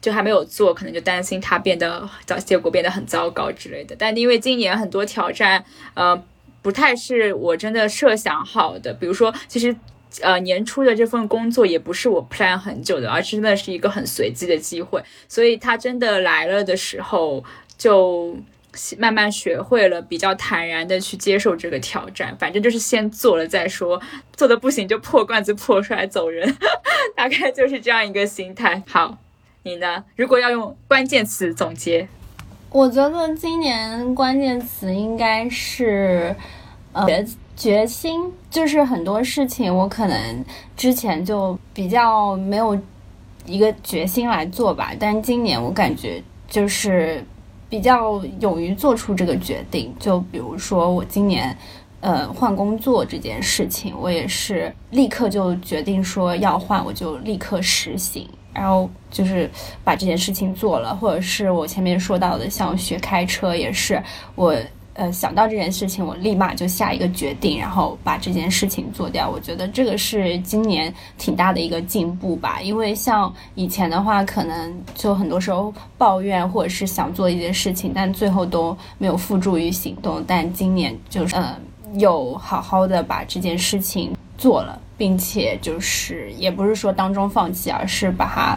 [0.00, 3.94] 就还没有做，可能就担心它变得糟，结果变得很糟糕之类的。
[3.96, 5.64] 但因为今年很多挑战，
[5.94, 6.20] 呃，
[6.60, 9.76] 不太是我真的设想好的，比如说，其实
[10.20, 17.44] 呃年初的这份工作也不是我 plan 很久的，而是真的是一个很随机的机会，所以它真的来了的时候。
[17.76, 18.36] 就
[18.98, 24.00] 慢慢学会了比较坦然的去接受这个挑战，反正就是先做了再说，
[24.34, 26.56] 做的不行就破罐子破摔走人，
[27.14, 28.82] 大概就是这样一个心态。
[28.88, 29.16] 好，
[29.62, 30.04] 你呢？
[30.16, 32.08] 如果要用关键词总结，
[32.70, 36.34] 我觉得今年关键词应该是
[36.92, 37.06] 呃
[37.56, 40.44] 决心，就是很多事情我可能
[40.76, 42.76] 之前就比较没有
[43.46, 47.24] 一个决心来做吧，但今年我感觉就是。
[47.74, 51.58] 比较勇于做出这个决定，就比如说我今年，
[51.98, 59.50] 呃，换工作这件事情，我也是立刻就决定说要换，我就立刻实行，然后就是
[59.82, 64.00] 把这件事情做了，或者是我前面说到的，像学开车也是
[64.36, 64.54] 我。
[64.94, 69.28] 呃，想到这件事情，我立马就下一个决定，然后把这件事情做掉。
[69.28, 72.60] 我觉得这个是今年挺大的一个进步吧。
[72.62, 80.22] 因为像以前的话，可能就很多时候抱怨或者是想做一件事情，但最后都没有付诸于行动。
[80.26, 81.56] 但今年就是呃，
[81.94, 88.56] 有好好的把这件事情做了，并且就是也不是说当中放弃，而是把它。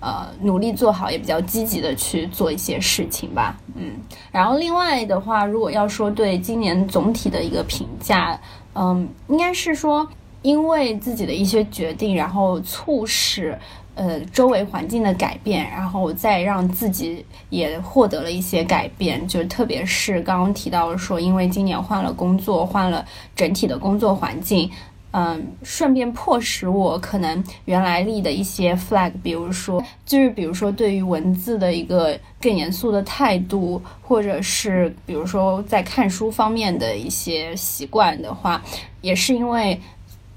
[0.00, 3.54] 呃，努力做好，也比较积极的去做一些事情吧。
[3.74, 3.92] 嗯，
[4.32, 8.40] 然后另外的话，如果要说对今年总体的一个评价，
[8.74, 10.08] 嗯，应该是说，
[10.40, 13.58] 因为自己的一些决定，然后促使
[13.94, 19.28] 呃周围环境的改变，然后再让自己也获得了一些改变。
[19.28, 23.04] 就特别是刚刚提到说，因为今年换了工作，换了
[23.36, 24.70] 整体的工作环境。
[25.12, 38.62] 嗯，顺便迫使我可能原来立的一些 flag，比如说，就是比如说对于文字的一个更严肃的态度，或者是比如说在看书方面的一些习惯的话，
[39.00, 39.80] 也是因为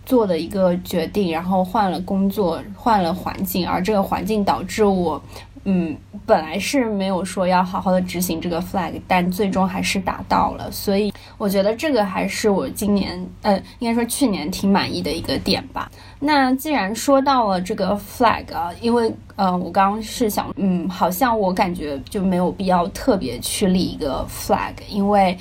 [0.06, 5.22] 做的一个决定，然后换了工作，换了环境，而这个环境导致我。
[5.66, 5.96] 嗯，
[6.26, 15.90] 本来是没有说要好好的执行这个 flag，但最终还是达到了，所以我觉得这个还是我今年，呃，应该说去年挺满意的一个点吧。
[16.20, 25.38] 那既然说到了这个 flag 啊，因为呃，我刚刚是想，嗯，好像我感觉就没有必要特别去立一个 flag，因为，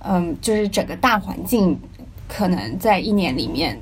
[0.00, 1.78] 嗯，就是整个大环境
[2.26, 3.78] 可能在一年里面。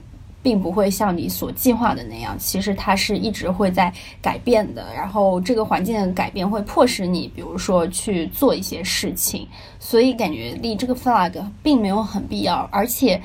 [0.46, 3.92] 并不会像你所计划的那样，其实它是一直会在
[4.22, 4.86] 改变的。
[4.94, 9.48] 然后这个环境的改变会迫使你，比如说去做一些事情，
[9.80, 11.32] 所以感觉立这个 flag
[11.64, 12.68] 并没有很必要。
[12.70, 13.20] 而且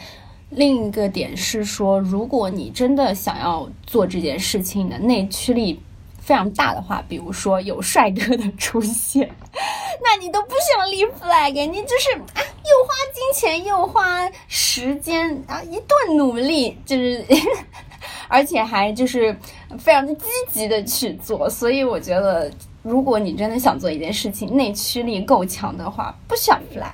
[0.50, 5.80] 另一个点是说，如果你真的想要做这件事情的内驱力。
[6.22, 9.30] 非常大的话，比如说有帅哥的出现，
[10.02, 17.26] 那你都不想立 flag，你就是啊，又花金钱又花时间啊，一顿努力，就是
[18.30, 19.36] 而且还就是
[19.80, 21.50] 非常积极的去做。
[21.50, 22.50] 所以我觉得，
[22.84, 26.92] 如果你真的想做一件事情，内驱力够强的话，不需要 flag。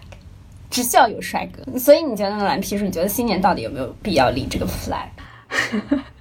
[0.70, 1.80] 只需要有帅哥。
[1.80, 2.84] 所以你觉得呢，蓝皮书？
[2.84, 5.08] 你觉得新年到底有没有必要立这个 flag？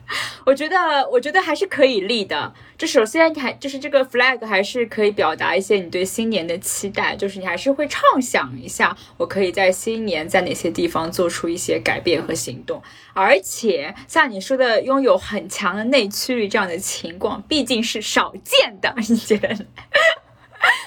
[0.47, 2.55] 我觉得，我觉得还是可以立的。
[2.79, 12.81] 就首先你还就是这个 flag 还是可以表达一些你对新年的期待，就是你还是会畅想一下，我可以在新年在哪些地方做出一些改变和行动。
[13.13, 19.49] 而且像你说的，拥有很强的内驱力这样的情况，毕竟是少见的，你觉得？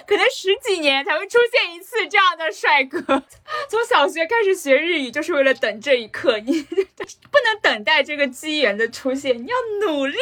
[0.07, 2.99] 可能十几年才会出现一次这样的帅哥。
[3.69, 6.39] 从小学开始学日语，就是为了等这一刻。
[6.39, 9.55] 你不能等待这个机缘的出现，你要
[9.87, 10.17] 努力。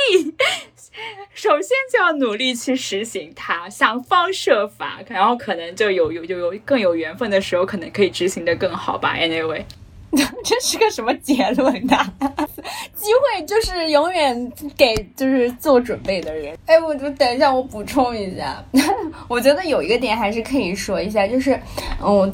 [1.33, 9.15] 首先就要努力去实行它，想方设法，然后可能就有有有有更有缘分的时候，可能可以执行的更好吧。
[9.15, 9.63] Anyway。
[10.43, 11.97] 这是个什么结论呢？
[12.95, 16.57] 机会就是永远给就是做准备的人。
[16.65, 18.63] 哎，我就等一下，我补充一下，
[19.27, 21.59] 我觉得有一个点还是可以说一下，就是
[22.01, 22.33] 嗯，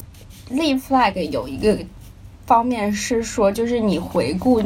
[0.50, 1.78] 立 flag 有一个
[2.46, 4.62] 方面是说，就是你回顾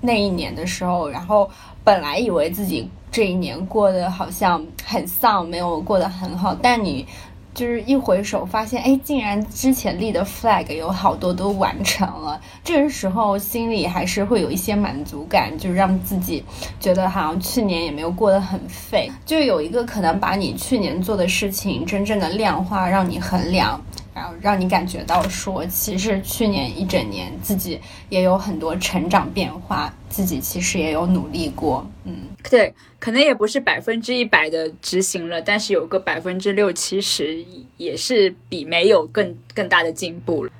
[0.00, 1.50] 那一年的时候，然后
[1.84, 7.06] 本来以为自己这一年过得好像很丧，没有过得很好，但你。
[7.54, 12.40] 就是一回首发现，哎，竟然之前立的 flag 有好多都完成了。
[12.64, 16.42] 这个时候心里还是会有一些满足感，就让自己
[16.80, 19.10] 觉得好像去年也没有过得很废。
[19.26, 23.80] 就有一个可能把你去年做的事情真正的量化，让你衡量。
[24.14, 31.86] 然后让你感觉到说，其实去年一整年自己也有很多成长变化，自己其实也有努力过。
[32.04, 32.14] 嗯，
[32.50, 37.42] 对，可能也不是百分之一百的执行了，但是有个百分之六七十
[37.78, 40.52] 也是比没有更更大的进步了。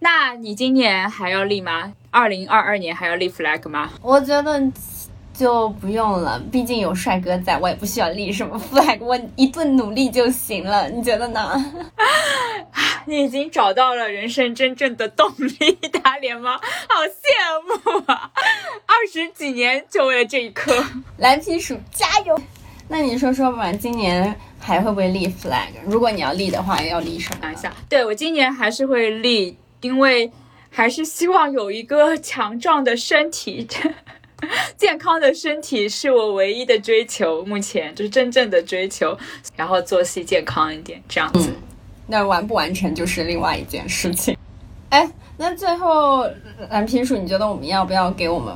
[0.00, 1.92] 那你今年还要立吗？
[2.10, 3.90] 二零二二年还要立 flag 吗？
[4.02, 4.60] 我觉得。
[5.36, 10.88] 就不用了，毕竟有帅哥在，我也不需要立什么 flag，我一顿努力就行了。
[10.88, 11.72] 你觉得呢？
[13.08, 15.72] 你已经找到了人生真正的动力，
[16.02, 16.58] 打脸吗？
[16.88, 18.32] 好羡慕啊！
[18.86, 20.84] 二十几年就为了这一刻，
[21.18, 22.36] 蓝皮鼠加油！
[22.88, 25.68] 那你说说吧，今年还会不会立 flag？
[25.84, 27.42] 如果你要立的话，要立什么？
[27.42, 30.32] 想一下，对我今年还是会立，因为
[30.70, 33.68] 还是希望有一个强壮的身体。
[34.76, 39.16] 健康的身体是我唯一的追求，目前就是真正的追求。
[39.56, 41.50] 然后作息健康一点，这样子。
[42.06, 44.36] 那完不完成就是另外一件事情。
[44.90, 46.28] 哎，那最后
[46.70, 48.54] 蓝皮鼠，你觉得我们要不要给我们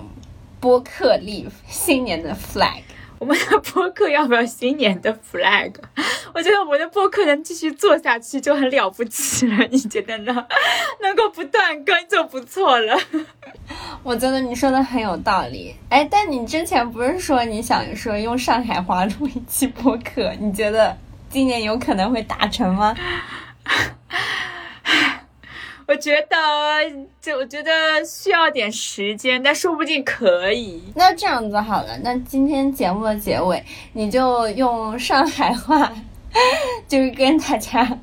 [0.60, 2.82] 播客立新年的 flag？
[3.20, 5.74] 我们的播客要不要新年的 flag？
[6.32, 10.46] 我觉得我们的播客能继续做下去就很了不起了，你觉得呢？
[11.02, 12.98] 能够不断更就不错了。
[14.02, 15.76] 我觉得你说的很有道理。
[15.90, 20.32] 哎，但你之前不是说你想说用上海话录一期播客？
[20.40, 20.96] 你觉得
[21.28, 22.96] 今年有可能会达成吗？
[25.90, 26.36] 我觉得，
[27.20, 27.72] 就我觉得
[28.04, 30.80] 需要点时间，但说不定可以。
[30.94, 33.60] 那这样子好了，那今天节目的结尾，
[33.94, 35.92] 你就用上海话，
[36.86, 37.98] 就是跟大家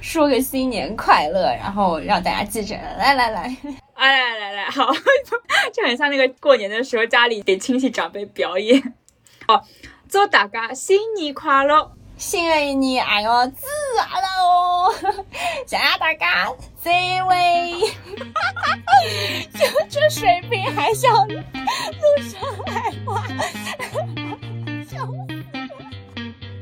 [0.00, 2.76] 说个新年快乐，然后让大家记着。
[2.76, 3.56] 来来来，
[3.96, 4.92] 来来来来，好，
[5.74, 8.94] 就很像那个过年的时候家里给亲戚长辈表演。
[9.48, 9.66] 好，
[10.08, 11.90] 祝大家新年快乐。
[12.20, 13.66] 新的一年，哎呦，自
[13.96, 14.92] 然了哦！
[15.66, 16.52] 谢谢大家，
[16.84, 16.90] 这
[17.24, 17.80] 位，
[19.54, 21.34] 就这水平还想录
[22.22, 23.24] 上海话，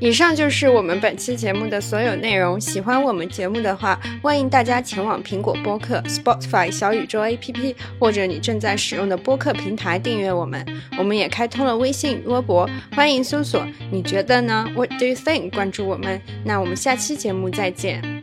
[0.01, 2.61] 以上就是我们本期节目的所有内容。
[2.61, 10.65] 喜欢我们节目的话，欢迎大家前往苹果播客、Spotify、小宇宙 APP 或者你正在使用的播客平台订阅我们。
[10.97, 15.51] 我们也开通了微信、微博，欢迎搜索“你觉得呢？”What do you think？
[15.51, 16.21] 关注我们。
[16.45, 18.23] 那我们下期节目再见。